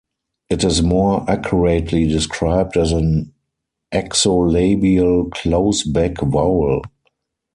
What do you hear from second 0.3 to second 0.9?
It is